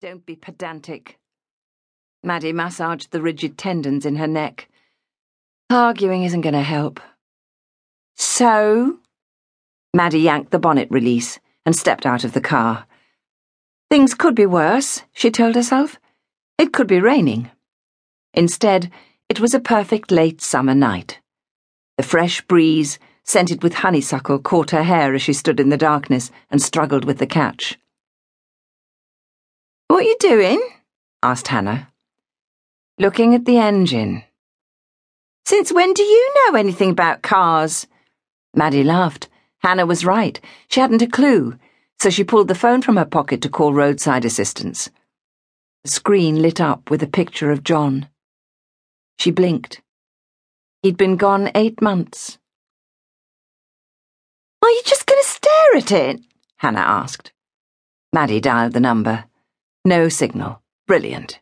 [0.00, 1.18] Don't be pedantic.
[2.24, 4.66] Maddie massaged the rigid tendons in her neck.
[5.68, 7.00] Arguing isn't going to help.
[8.16, 8.98] So?
[9.92, 12.86] Maddie yanked the bonnet release and stepped out of the car.
[13.90, 16.00] Things could be worse, she told herself.
[16.56, 17.50] It could be raining.
[18.32, 18.90] Instead,
[19.28, 21.20] it was a perfect late summer night.
[21.98, 26.30] The fresh breeze, scented with honeysuckle, caught her hair as she stood in the darkness
[26.50, 27.78] and struggled with the catch.
[30.00, 30.62] What are you doing?
[31.22, 31.92] asked Hannah.
[32.98, 34.22] Looking at the engine.
[35.44, 37.86] Since when do you know anything about cars?
[38.54, 39.28] Maddie laughed.
[39.58, 40.40] Hannah was right.
[40.68, 41.58] She hadn't a clue,
[41.98, 44.88] so she pulled the phone from her pocket to call roadside assistance.
[45.84, 48.08] The screen lit up with a picture of John.
[49.18, 49.82] She blinked.
[50.82, 52.38] He'd been gone eight months.
[54.62, 56.20] Are you just going to stare at it?
[56.56, 57.32] Hannah asked.
[58.14, 59.26] Maddie dialed the number.
[59.84, 60.60] No signal.
[60.86, 61.40] Brilliant.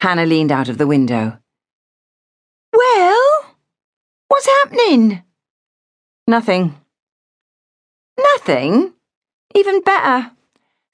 [0.00, 1.38] Hannah leaned out of the window.
[2.72, 3.56] Well,
[4.28, 5.22] what's happening?
[6.28, 6.76] Nothing.
[8.16, 8.92] Nothing?
[9.54, 10.30] Even better.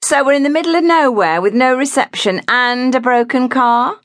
[0.03, 3.99] So we're in the middle of nowhere with no reception and a broken car?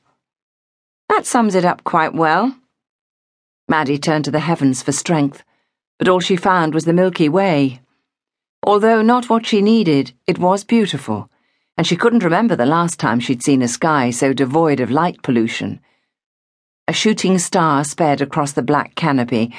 [1.09, 2.55] That sums it up quite well.
[3.67, 5.43] Maddie turned to the heavens for strength,
[5.97, 7.81] but all she found was the Milky Way.
[8.61, 11.31] Although not what she needed, it was beautiful
[11.77, 15.21] and she couldn't remember the last time she'd seen a sky so devoid of light
[15.21, 15.79] pollution.
[16.87, 19.53] A shooting star sped across the black canopy,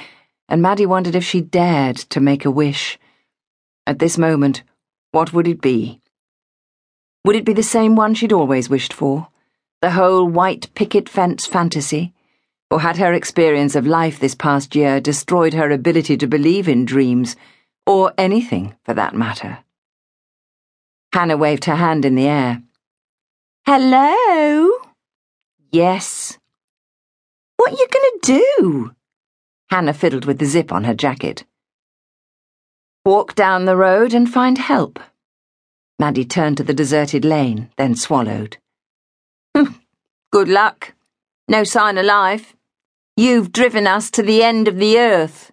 [0.49, 2.99] and Maddie wondered if she dared to make a wish.
[3.87, 4.63] At this moment,
[5.13, 6.01] what would it be?
[7.25, 9.29] Would it be the same one she'd always wished for?
[9.81, 12.15] The whole white picket fence fantasy?
[12.71, 16.85] Or had her experience of life this past year destroyed her ability to believe in
[16.85, 17.37] dreams,
[17.87, 19.59] or anything for that matter?
[21.13, 22.63] Hannah waved her hand in the air.
[23.67, 24.71] Hello?
[25.71, 26.39] Yes.
[27.57, 28.91] What are you going to do?
[29.71, 31.45] Hannah fiddled with the zip on her jacket.
[33.05, 35.01] Walk down the road and find help.
[35.99, 38.59] Maddie turned to the deserted lane, then swallowed.
[39.57, 39.73] Hmm.
[40.31, 40.95] Good luck.
[41.49, 42.55] No sign of life.
[43.17, 45.51] You've driven us to the end of the earth.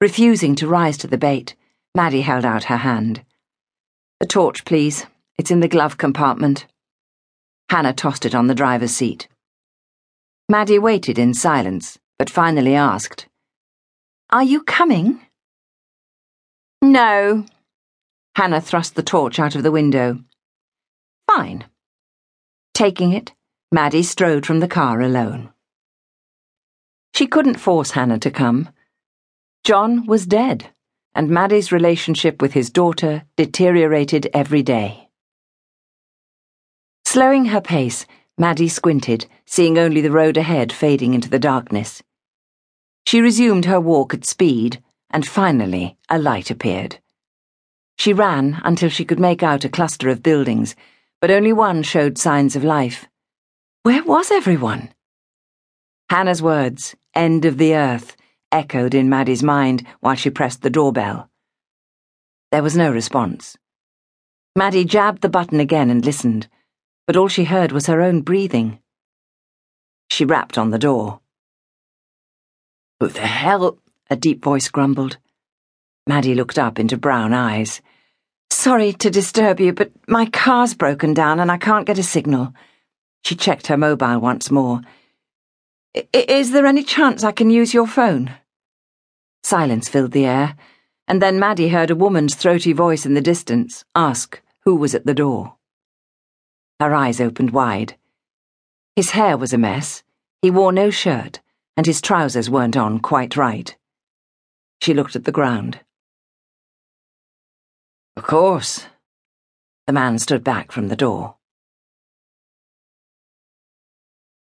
[0.00, 1.54] Refusing to rise to the bait,
[1.94, 3.24] Maddie held out her hand.
[4.20, 5.06] A torch, please.
[5.38, 6.66] It's in the glove compartment.
[7.70, 9.28] Hannah tossed it on the driver's seat.
[10.48, 13.28] Maddie waited in silence, but finally asked,
[14.30, 15.20] Are you coming?
[16.82, 17.46] No.
[18.34, 20.18] Hannah thrust the torch out of the window.
[21.30, 21.66] Fine.
[22.74, 23.34] Taking it,
[23.70, 25.50] Maddie strode from the car alone.
[27.14, 28.70] She couldn't force Hannah to come.
[29.62, 30.70] John was dead
[31.18, 35.08] and Maddie's relationship with his daughter deteriorated every day.
[37.04, 38.06] Slowing her pace,
[38.38, 42.04] Maddie squinted, seeing only the road ahead fading into the darkness.
[43.04, 44.80] She resumed her walk at speed,
[45.10, 47.00] and finally a light appeared.
[47.98, 50.76] She ran until she could make out a cluster of buildings,
[51.20, 53.08] but only one showed signs of life.
[53.82, 54.90] Where was everyone?
[56.10, 58.14] Hannah's words, end of the earth,
[58.52, 61.28] echoed in Maddie's mind while she pressed the doorbell.
[62.50, 63.56] There was no response.
[64.56, 66.48] Maddie jabbed the button again and listened,
[67.06, 68.80] but all she heard was her own breathing.
[70.10, 71.20] She rapped on the door.
[73.00, 73.78] Who the hell?
[74.10, 75.18] a deep voice grumbled.
[76.06, 77.82] Maddie looked up into brown eyes.
[78.50, 82.54] Sorry to disturb you, but my car's broken down and I can't get a signal.
[83.24, 84.80] She checked her mobile once more.
[85.94, 88.34] Is there any chance I can use your phone?
[89.42, 90.56] Silence filled the air,
[91.06, 95.06] and then Maddie heard a woman's throaty voice in the distance ask who was at
[95.06, 95.56] the door.
[96.80, 97.96] Her eyes opened wide.
[98.94, 100.02] His hair was a mess,
[100.42, 101.40] he wore no shirt,
[101.76, 103.74] and his trousers weren't on quite right.
[104.82, 105.80] She looked at the ground.
[108.16, 108.86] Of course.
[109.86, 111.37] The man stood back from the door.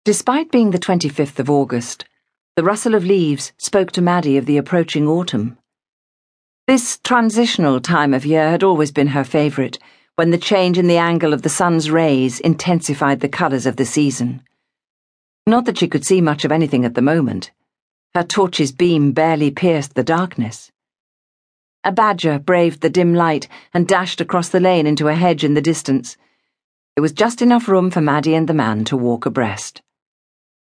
[0.09, 2.07] Despite being the 25th of August,
[2.57, 5.59] the rustle of leaves spoke to Maddie of the approaching autumn.
[6.67, 9.79] This transitional time of year had always been her favourite,
[10.15, 13.85] when the change in the angle of the sun's rays intensified the colours of the
[13.85, 14.43] season.
[15.47, 17.51] Not that she could see much of anything at the moment.
[18.15, 20.73] Her torch's beam barely pierced the darkness.
[21.85, 25.53] A badger braved the dim light and dashed across the lane into a hedge in
[25.53, 26.17] the distance.
[26.97, 29.83] There was just enough room for Maddie and the man to walk abreast.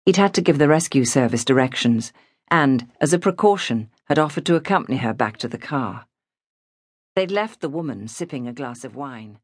[0.04, 2.12] He'd had to give the rescue service directions,
[2.50, 6.06] and, as a precaution, had offered to accompany her back to the car.
[7.14, 9.38] They'd left the woman sipping a glass of wine.